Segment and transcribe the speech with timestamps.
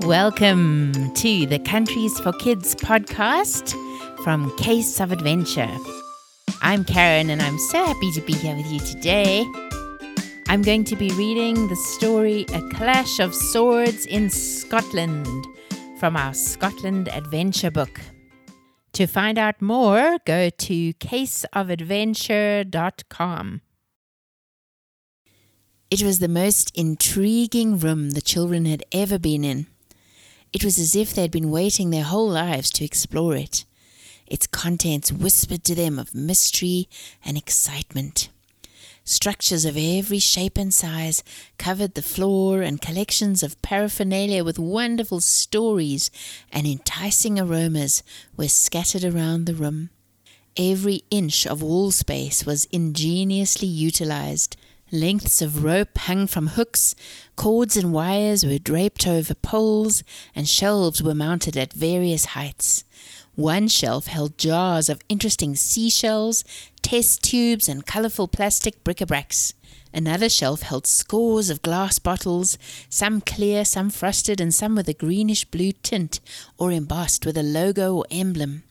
[0.00, 3.72] Welcome to the Countries for Kids podcast
[4.22, 5.70] from Case of Adventure.
[6.60, 9.46] I'm Karyn and I'm so happy to be here with you today.
[10.48, 15.26] I'm going to be reading the story A Clash of Swords in Scotland
[15.98, 18.00] from our Scotland Adventure book.
[18.94, 23.60] To find out more, go to caseofadventure.com.
[25.90, 29.68] It was the most intriguing room the children had ever been in.
[30.54, 33.64] It was as if they had been waiting their whole lives to explore it.
[34.24, 36.88] Its contents whispered to them of mystery
[37.24, 38.28] and excitement.
[39.04, 41.24] Structures of every shape and size
[41.58, 46.10] covered the floor, and collections of paraphernalia with wonderful stories
[46.52, 48.04] and enticing aromas
[48.36, 49.90] were scattered around the room.
[50.56, 54.56] Every inch of wall space was ingeniously utilized.
[54.94, 56.94] Lengths of rope hung from hooks,
[57.34, 60.04] cords and wires were draped over poles,
[60.36, 62.84] and shelves were mounted at various heights.
[63.34, 66.44] One shelf held jars of interesting seashells,
[66.80, 69.54] test tubes, and colorful plastic bric-a-bracs.
[69.92, 72.56] Another shelf held scores of glass bottles,
[72.88, 76.20] some clear, some frosted, and some with a greenish blue tint
[76.56, 78.62] or embossed with a logo or emblem.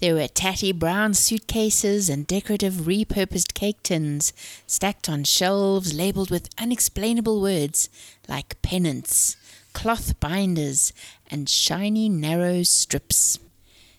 [0.00, 4.32] There were tatty brown suitcases and decorative repurposed cake tins
[4.64, 7.88] stacked on shelves labeled with unexplainable words
[8.28, 9.36] like pennants,
[9.72, 10.92] cloth binders,
[11.28, 13.40] and shiny narrow strips.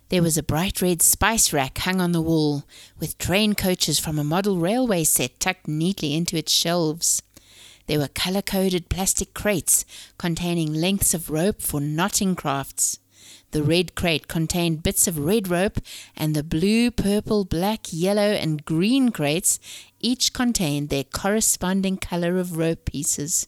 [0.07, 2.63] There was a bright red spice rack hung on the wall,
[2.97, 7.21] with train coaches from a model railway set tucked neatly into its shelves.
[7.87, 9.83] There were color coded plastic crates
[10.17, 12.99] containing lengths of rope for knotting crafts.
[13.51, 15.79] The red crate contained bits of red rope,
[16.15, 19.59] and the blue, purple, black, yellow, and green crates
[19.99, 23.47] each contained their corresponding color of rope pieces.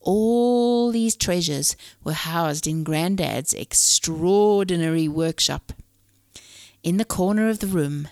[0.00, 5.72] All these treasures were housed in Grandad's extraordinary workshop.
[6.82, 8.08] In the corner of the room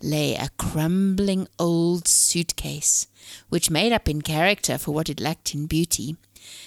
[0.00, 3.06] lay a crumbling old suitcase,
[3.48, 6.16] which made up in character for what it lacked in beauty.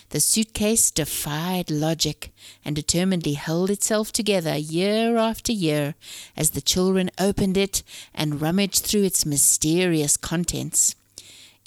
[0.09, 2.31] The suitcase defied logic
[2.63, 5.95] and determinedly held itself together year after year
[6.35, 7.83] as the children opened it
[8.13, 10.95] and rummaged through its mysterious contents.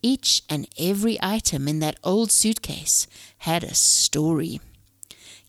[0.03, 3.07] Each and every item in that old suitcase
[3.39, 4.61] had a story.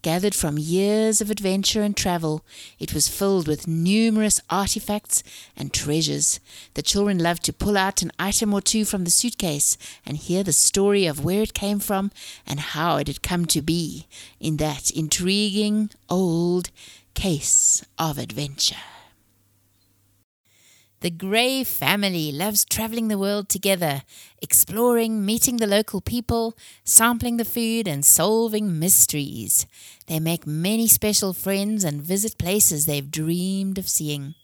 [0.02, 2.44] Gathered from years of adventure and travel,
[2.80, 5.22] it was filled with numerous artifacts
[5.56, 6.40] and treasures.
[6.74, 10.44] The children loved to pull out an item or two from the suitcase and hear
[10.44, 12.10] the story of where it came from
[12.48, 14.08] and how it had come to be
[14.40, 16.72] in that intriguing old
[17.14, 19.01] case of adventure.
[21.02, 24.04] The Gray family loves traveling the world together,
[24.40, 29.66] exploring, meeting the local people, sampling the food, and solving mysteries.
[30.06, 34.36] They make many special friends and visit places they've dreamed of seeing.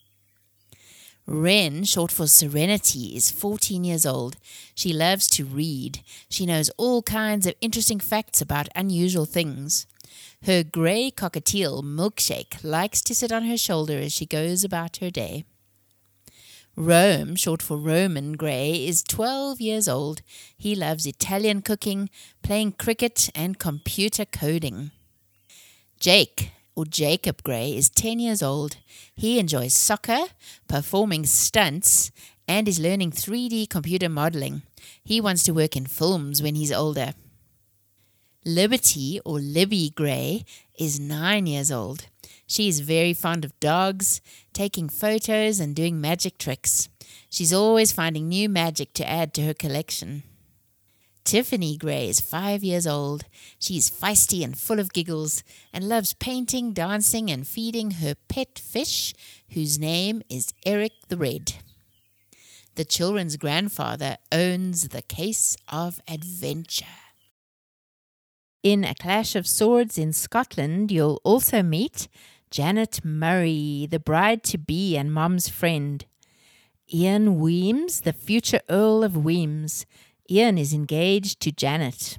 [1.28, 4.38] Ren, short for Serenity, is 14 years old.
[4.74, 6.02] She loves to read.
[6.28, 9.86] She knows all kinds of interesting facts about unusual things.
[10.48, 15.12] Her grey cockatiel, Milkshake, likes to sit on her shoulder as she goes about her
[15.12, 15.44] day.
[16.80, 20.22] Rome, short for Roman Gray, is 12 years old.
[20.56, 22.08] He loves Italian cooking,
[22.44, 24.92] playing cricket, and computer coding.
[26.00, 28.78] Jake, or Jacob Gray, is 10 years old.
[29.16, 30.26] He enjoys soccer,
[30.68, 32.12] performing stunts,
[32.48, 34.62] and is learning 3D computer modeling.
[35.04, 37.14] He wants to work in films when he's older.
[38.46, 40.46] Liberty, or Libby Gray,
[40.78, 42.06] is 9 years old.
[42.48, 44.22] She is very fond of dogs,
[44.54, 46.88] taking photos, and doing magic tricks.
[47.30, 50.24] She's always finding new magic to add to her collection.
[51.26, 53.26] Tiffany Gray is five years old.
[53.60, 55.44] She's feisty and full of giggles
[55.74, 59.14] and loves painting, dancing, and feeding her pet fish,
[59.50, 61.56] whose name is Eric the Red.
[62.76, 66.86] The children's grandfather owns the Case of Adventure.
[68.64, 72.08] In A Clash of Swords in Scotland, you'll also meet
[72.50, 76.06] Janet Murray, the bride to be and mom's friend.
[76.94, 79.86] Ian Wemyss, the future Earl of Wemyss.
[80.30, 82.18] Ian is engaged to Janet.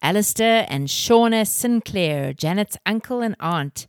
[0.00, 3.86] Alistair and Shauna Sinclair, Janet's uncle and aunt,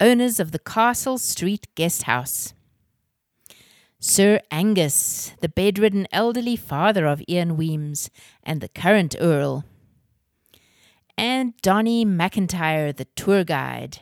[0.00, 2.52] owners of the Castle Street Guest House.
[3.98, 8.10] Sir Angus, the bedridden elderly father of Ian Wemyss
[8.44, 9.64] and the current Earl.
[11.16, 14.00] And Donny McIntyre, the tour guide.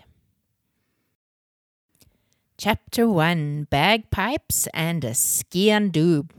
[2.56, 6.30] Chapter 1 Bagpipes and a Sgian Dubh.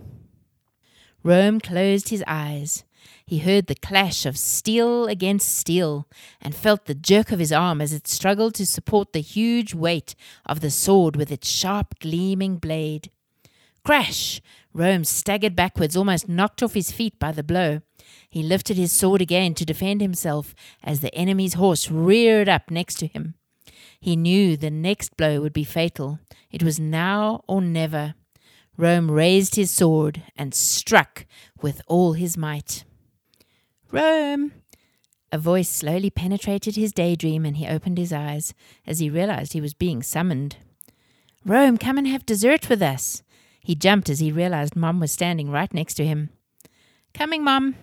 [1.24, 2.86] Rome closed his eyes.
[3.26, 6.08] He heard the clash of steel against steel
[6.42, 10.16] and felt the jerk of his arm as it struggled to support the huge weight
[10.46, 13.12] of the sword with its sharp, gleaming blade.
[13.84, 14.42] Crash!
[14.74, 17.82] Rome staggered backwards, almost knocked off his feet by the blow.
[18.30, 22.96] He lifted his sword again to defend himself as the enemy's horse reared up next
[23.00, 23.36] to him.
[24.06, 26.20] He knew the next blow would be fatal.
[26.52, 28.14] It was now or never.
[28.78, 31.26] Rome raised his sword and struck
[31.60, 32.84] with all his might.
[33.92, 34.52] Rome!
[35.32, 38.54] A voice slowly penetrated his daydream and he opened his eyes
[38.86, 40.58] as he realized he was being summoned.
[41.44, 43.24] Rome, come and have dessert with us.
[43.60, 46.30] He jumped as he realized Mom was standing right next to him.
[47.16, 47.74] Coming, Mom.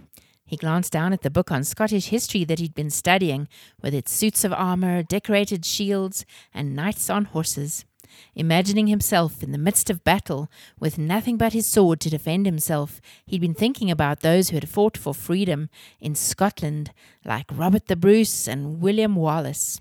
[0.53, 3.49] He glanced down at the book on Scottish history that he'd been studying,
[3.81, 7.87] with its suits of armour, decorated shields, and knights on horses
[8.35, 13.01] imagining himself in the midst of battle with nothing but his sword to defend himself.
[13.25, 16.93] He'd been thinking about those who had fought for freedom in Scotland,
[17.25, 19.81] like Robert the Bruce and William Wallace.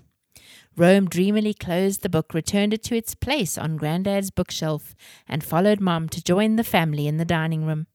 [0.74, 4.94] Rome dreamily closed the book, returned it to its place on Grandad's bookshelf,
[5.28, 7.88] and followed Mom to join the family in the dining room.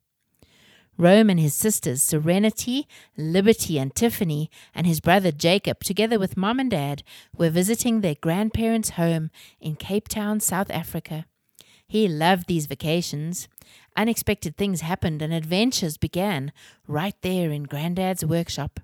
[0.97, 6.59] Rome and his sisters, Serenity, Liberty, and Tiffany, and his brother Jacob, together with mom
[6.59, 7.03] and dad,
[7.35, 9.29] were visiting their grandparents' home
[9.61, 11.25] in Cape Town, South Africa.
[11.87, 13.47] He loved these vacations.
[13.95, 16.51] Unexpected things happened and adventures began
[16.87, 18.79] right there in Grandad's workshop.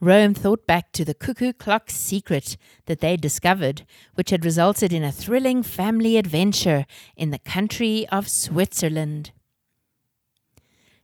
[0.00, 2.56] Rome thought back to the cuckoo clock secret
[2.86, 6.86] that they discovered, which had resulted in a thrilling family adventure
[7.16, 9.32] in the country of Switzerland.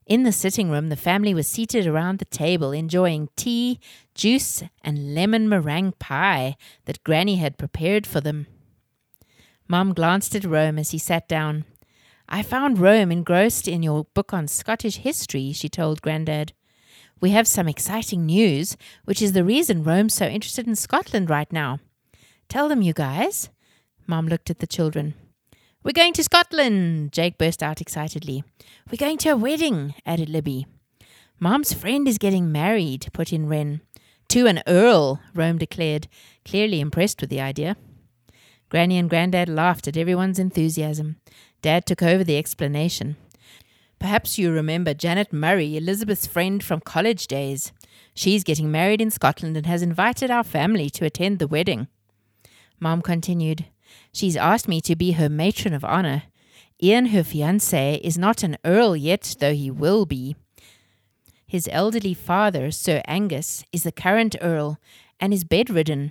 [0.06, 3.80] In the sitting room, the family was seated around the table enjoying tea,
[4.14, 8.46] juice, and lemon meringue pie that Granny had prepared for them.
[9.66, 11.64] Mom glanced at Rome as he sat down.
[12.28, 16.52] I found Rome engrossed in your book on Scottish history, she told Grandad.
[17.20, 18.76] We have some exciting news,
[19.06, 21.80] which is the reason Rome's so interested in Scotland right now.
[22.48, 23.48] Tell them, you guys.
[24.06, 25.14] Mom looked at the children.
[25.84, 28.42] We're going to Scotland, Jake burst out excitedly.
[28.90, 30.66] We're going to a wedding, added Libby.
[31.38, 33.82] Mom's friend is getting married, put in Ren.
[34.30, 36.08] To an earl, Rome declared,
[36.42, 37.76] clearly impressed with the idea.
[38.70, 41.16] Granny and Grandad laughed at everyone's enthusiasm.
[41.60, 43.16] Dad took over the explanation.
[43.98, 47.72] Perhaps you remember Janet Murray, Elizabeth's friend from college days.
[48.14, 51.88] She's getting married in Scotland and has invited our family to attend the wedding.
[52.80, 53.66] Mom continued,
[54.12, 56.24] She's asked me to be her matron of honor.
[56.82, 60.36] Ian, her fiance, is not an earl yet, though he will be.
[61.46, 64.78] His elderly father, Sir Angus, is the current earl
[65.20, 66.10] and is bedridden.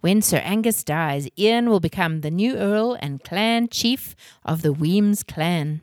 [0.00, 4.14] When Sir Angus dies, Ian will become the new earl and clan chief
[4.44, 5.80] of the Wemyss clan.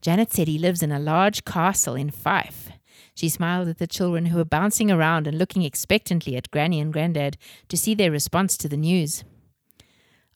[0.00, 2.70] Janet said he lives in a large castle in Fife.
[3.14, 6.92] She smiled at the children who were bouncing around and looking expectantly at Granny and
[6.92, 7.36] Grandad
[7.68, 9.24] to see their response to the news.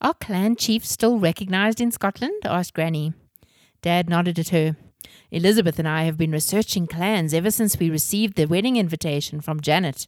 [0.00, 2.42] Are clan chiefs still recognized in Scotland?
[2.44, 3.14] asked Granny.
[3.82, 4.76] Dad nodded at her.
[5.30, 9.60] Elizabeth and I have been researching clans ever since we received the wedding invitation from
[9.60, 10.06] Janet.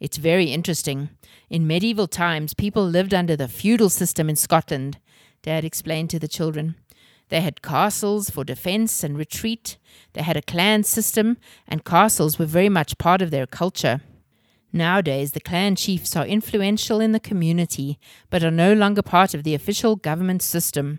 [0.00, 1.10] It's very interesting.
[1.48, 4.98] In medieval times, people lived under the feudal system in Scotland,
[5.42, 6.74] Dad explained to the children.
[7.28, 9.76] They had castles for defense and retreat.
[10.14, 11.36] They had a clan system,
[11.66, 14.00] and castles were very much part of their culture.
[14.72, 17.98] Nowadays, the clan chiefs are influential in the community,
[18.28, 20.98] but are no longer part of the official government system.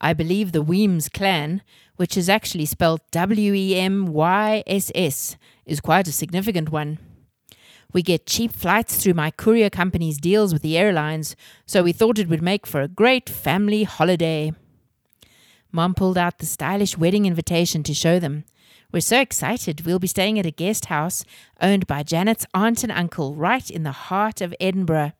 [0.00, 1.62] I believe the Wemyss clan,
[1.96, 6.98] which is actually spelled W E M Y S S, is quite a significant one.
[7.92, 11.34] We get cheap flights through my courier company's deals with the airlines,
[11.66, 14.52] so we thought it would make for a great family holiday.
[15.72, 18.44] Mom pulled out the stylish wedding invitation to show them.
[18.92, 19.86] We're so excited.
[19.86, 21.24] We'll be staying at a guest house
[21.60, 25.12] owned by Janet's aunt and uncle right in the heart of Edinburgh.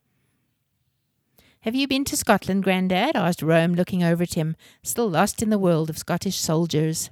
[1.61, 3.15] Have you been to Scotland, Grandad?
[3.15, 7.11] asked Rome, looking over at him, still lost in the world of Scottish soldiers.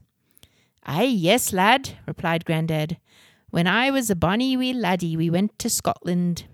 [0.85, 2.99] Aye, yes, lad, replied Grandad.
[3.51, 6.47] When I was a bonny wee laddie, we went to Scotland.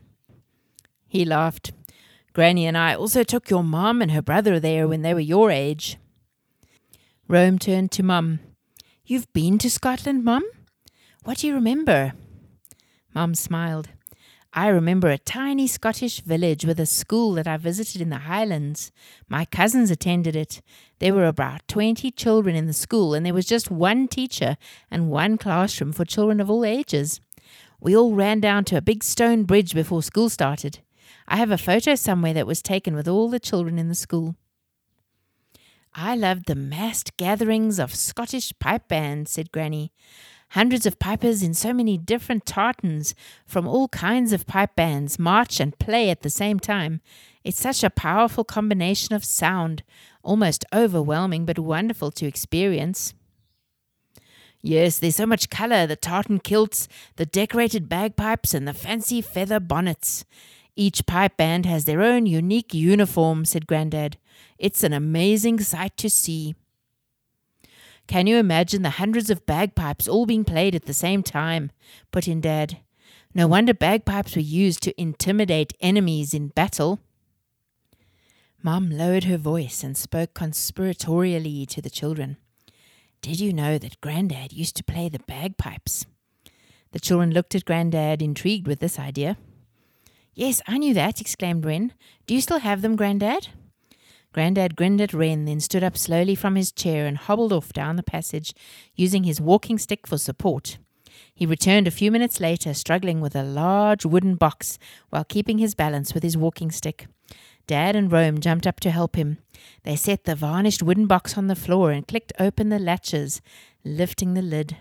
[1.06, 1.72] He laughed.
[2.34, 5.50] Granny and I also took your mum and her brother there when they were your
[5.50, 5.96] age.
[7.26, 8.40] Rome turned to Mum.
[9.06, 10.42] You've been to Scotland, Mum?
[11.24, 12.14] What do you remember?
[13.14, 13.90] Mum smiled.
[14.54, 18.92] I remember a tiny Scottish village with a school that I visited in the Highlands.
[19.28, 20.62] My cousins attended it.
[21.00, 24.56] There were about 20 children in the school, and there was just one teacher
[24.90, 27.20] and one classroom for children of all ages.
[27.78, 30.78] We all ran down to a big stone bridge before school started.
[31.28, 34.36] I have a photo somewhere that was taken with all the children in the school.
[35.96, 39.92] I loved the massed gatherings of Scottish pipe bands, said Granny.
[40.50, 43.14] Hundreds of pipers in so many different tartans
[43.46, 47.00] from all kinds of pipe bands march and play at the same time.
[47.44, 49.84] It's such a powerful combination of sound,
[50.24, 53.14] almost overwhelming but wonderful to experience.
[54.60, 59.60] Yes, there's so much colour the tartan kilts, the decorated bagpipes, and the fancy feather
[59.60, 60.24] bonnets.
[60.74, 64.16] Each pipe band has their own unique uniform, said Grandad.
[64.64, 66.54] It's an amazing sight to see.
[68.06, 71.70] Can you imagine the hundreds of bagpipes all being played at the same time?
[72.10, 72.78] put in Dad.
[73.34, 77.00] No wonder bagpipes were used to intimidate enemies in battle.
[78.62, 82.38] Mum lowered her voice and spoke conspiratorially to the children.
[83.20, 86.06] Did you know that Grandad used to play the bagpipes?
[86.92, 89.36] The children looked at Grandad, intrigued with this idea.
[90.32, 91.92] Yes, I knew that, exclaimed Ren.
[92.26, 93.48] Do you still have them, Grandad?
[94.34, 97.94] Grandad grinned at Ren, then stood up slowly from his chair and hobbled off down
[97.94, 98.52] the passage,
[98.96, 100.78] using his walking stick for support.
[101.32, 104.76] He returned a few minutes later, struggling with a large wooden box
[105.10, 107.06] while keeping his balance with his walking stick.
[107.68, 109.38] Dad and Rome jumped up to help him.
[109.84, 113.40] They set the varnished wooden box on the floor and clicked open the latches,
[113.84, 114.78] lifting the lid.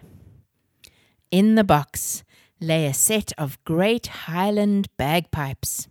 [1.29, 2.23] In the box
[2.59, 5.87] lay a set of great Highland bagpipes.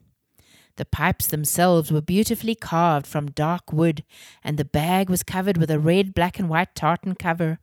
[0.76, 4.04] The pipes themselves were beautifully carved from dark wood,
[4.42, 7.58] and the bag was covered with a red, black, and white tartan cover.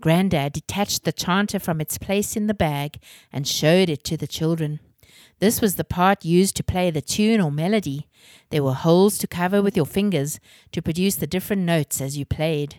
[0.00, 2.98] Grandad detached the chanter from its place in the bag
[3.32, 4.80] and showed it to the children.
[5.38, 8.06] This was the part used to play the tune or melody.
[8.50, 10.38] There were holes to cover with your fingers
[10.72, 12.76] to produce the different notes as you played.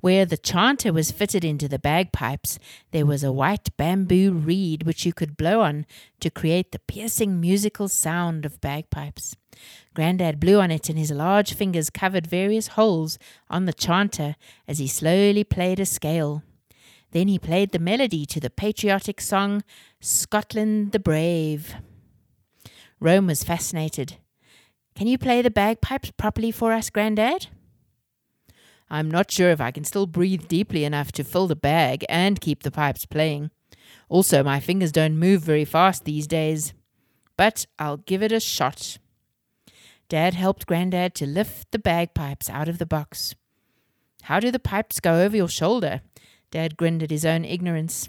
[0.00, 2.58] Where the chanter was fitted into the bagpipes,
[2.90, 5.84] there was a white bamboo reed which you could blow on
[6.20, 9.36] to create the piercing musical sound of bagpipes.
[9.94, 13.18] Grandad blew on it, and his large fingers covered various holes
[13.50, 16.42] on the chanter as he slowly played a scale.
[17.12, 19.64] Then he played the melody to the patriotic song,
[20.00, 21.74] Scotland the Brave.
[23.00, 24.16] Rome was fascinated.
[24.94, 27.48] Can you play the bagpipes properly for us, Grandad?
[28.90, 32.40] I'm not sure if I can still breathe deeply enough to fill the bag and
[32.40, 33.50] keep the pipes playing.
[34.08, 36.74] Also, my fingers don't move very fast these days.
[37.36, 38.98] But I'll give it a shot.
[40.08, 43.34] Dad helped Grandad to lift the bagpipes out of the box.
[44.22, 46.00] How do the pipes go over your shoulder?
[46.50, 48.08] Dad grinned at his own ignorance.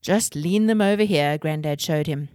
[0.00, 2.28] Just lean them over here, Grandad showed him.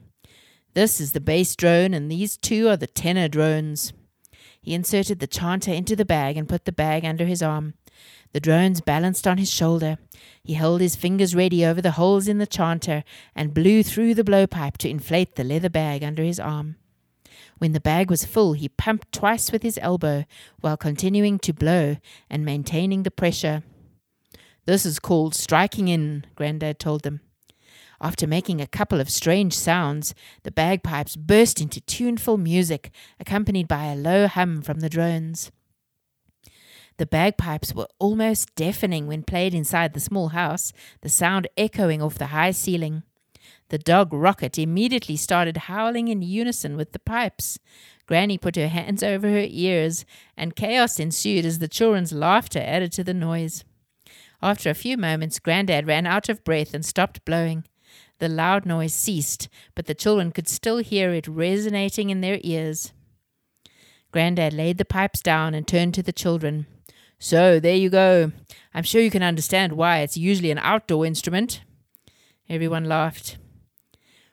[0.73, 3.93] This is the bass drone, and these two are the tenor drones.
[4.63, 7.73] He inserted the chanter into the bag and put the bag under his arm.
[8.31, 9.97] The drones balanced on his shoulder.
[10.41, 13.03] He held his fingers ready over the holes in the chanter
[13.35, 16.77] and blew through the blowpipe to inflate the leather bag under his arm.
[17.57, 20.23] When the bag was full, he pumped twice with his elbow
[20.61, 21.97] while continuing to blow
[22.29, 23.63] and maintaining the pressure.
[24.65, 27.19] This is called striking in, Grandad told them.
[28.03, 33.85] After making a couple of strange sounds, the bagpipes burst into tuneful music, accompanied by
[33.85, 35.53] a low hum from the drones.
[36.97, 42.17] The bagpipes were almost deafening when played inside the small house, the sound echoing off
[42.17, 43.03] the high ceiling.
[43.69, 47.57] The dog Rocket immediately started howling in unison with the pipes.
[48.05, 50.03] Granny put her hands over her ears,
[50.35, 53.63] and chaos ensued as the children's laughter added to the noise.
[54.41, 57.63] After a few moments, Grandad ran out of breath and stopped blowing.
[58.23, 62.93] The loud noise ceased, but the children could still hear it resonating in their ears.
[64.13, 66.65] Grandad laid the pipes down and turned to the children.
[67.19, 68.31] So, there you go.
[68.73, 71.63] I'm sure you can understand why it's usually an outdoor instrument.
[72.47, 73.37] Everyone laughed.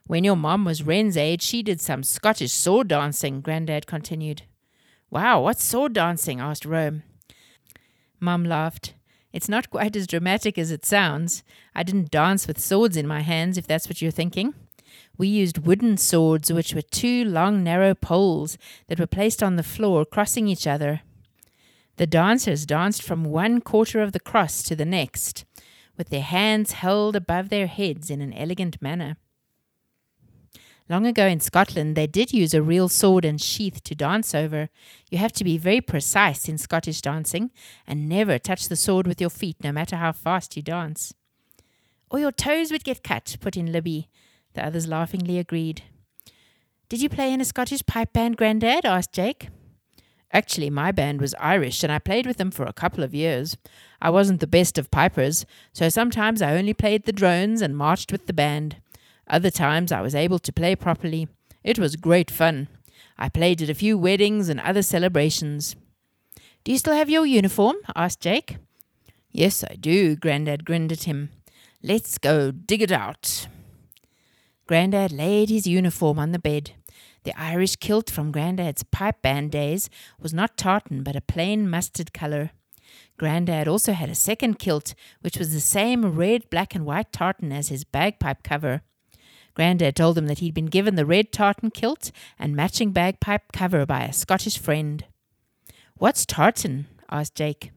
[0.06, 4.42] When your mom was Ren's age, she did some Scottish sword dancing, Grandad continued.
[5.10, 6.38] Wow, what's sword dancing?
[6.38, 7.02] asked Rome.
[8.20, 8.94] Mum laughed.
[9.32, 11.42] It's not quite as dramatic as it sounds.
[11.74, 14.54] I didn't dance with swords in my hands, if that's what you're thinking.
[15.16, 18.58] We used wooden swords, which were two long, narrow poles
[18.88, 21.02] that were placed on the floor, crossing each other.
[21.96, 25.44] The dancers danced from one quarter of the cross to the next,
[25.96, 29.16] with their hands held above their heads in an elegant manner.
[30.90, 34.70] Long ago in Scotland, they did use a real sword and sheath to dance over.
[35.08, 37.52] You have to be very precise in Scottish dancing
[37.86, 41.14] and never touch the sword with your feet, no matter how fast you dance.
[42.10, 44.08] Or your toes would get cut, put in Libby.
[44.54, 45.84] The others laughingly agreed.
[46.88, 48.84] Did you play in a Scottish pipe band, Grandad?
[48.84, 49.46] asked Jake.
[50.32, 53.56] Actually, my band was Irish, and I played with them for a couple of years.
[54.02, 58.10] I wasn't the best of pipers, so sometimes I only played the drones and marched
[58.10, 58.78] with the band.
[59.30, 61.28] Other times I was able to play properly.
[61.62, 62.66] It was great fun.
[63.16, 65.76] I played at a few weddings and other celebrations.
[66.64, 67.76] Do you still have your uniform?
[67.94, 68.56] asked Jake.
[69.30, 71.30] Yes, I do, Grandad grinned at him.
[71.80, 73.46] Let's go dig it out.
[74.66, 76.72] Grandad laid his uniform on the bed.
[77.22, 82.12] The Irish kilt from Grandad's pipe band days was not tartan but a plain mustard
[82.12, 82.50] colour.
[83.16, 87.52] Grandad also had a second kilt, which was the same red, black, and white tartan
[87.52, 88.82] as his bagpipe cover.
[89.54, 93.84] Grandad told him that he'd been given the red tartan kilt and matching bagpipe cover
[93.84, 95.04] by a Scottish friend.
[95.96, 96.86] What's tartan?
[97.10, 97.72] asked Jake.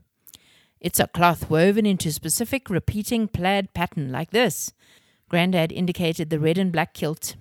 [0.79, 4.73] It's a cloth woven into a specific repeating plaid pattern like this.
[5.29, 7.35] Grandad indicated the red and black kilt.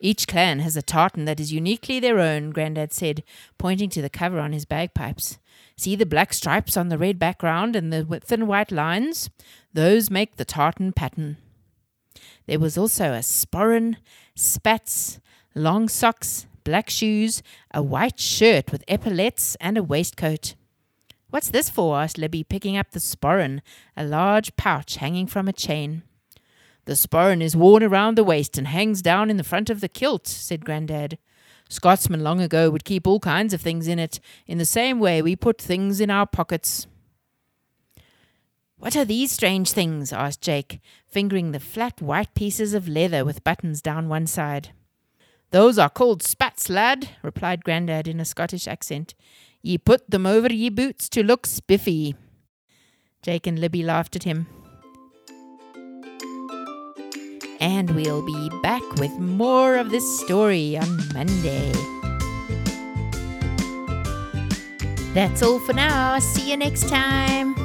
[0.00, 3.22] Each clan has a tartan that is uniquely their own, Grandad said,
[3.58, 5.38] pointing to the cover on his bagpipes.
[5.76, 9.30] See the black stripes on the red background and the thin white lines?
[9.72, 11.36] Those make the tartan pattern.
[12.46, 13.96] There was also a sporran,
[14.34, 15.18] spats,
[15.54, 20.54] long socks, black shoes, a white shirt with epaulets, and a waistcoat.
[21.30, 21.98] What's this for?
[21.98, 23.60] asked Libby, picking up the sporran,
[23.96, 26.02] a large pouch hanging from a chain.
[26.84, 29.88] The sporran is worn around the waist and hangs down in the front of the
[29.88, 31.18] kilt, said Grandad.
[31.70, 35.22] Scotsmen long ago would keep all kinds of things in it, in the same way
[35.22, 36.86] we put things in our pockets.
[38.84, 40.12] What are these strange things?
[40.12, 44.72] asked Jake, fingering the flat white pieces of leather with buttons down one side.
[45.52, 49.14] Those are called spats, lad, replied Grandad in a Scottish accent.
[49.62, 52.14] Ye put them over ye boots to look spiffy.
[53.22, 54.48] Jake and Libby laughed at him.
[57.60, 61.72] And we'll be back with more of this story on Monday.
[65.14, 66.18] That's all for now.
[66.18, 67.63] See you next time.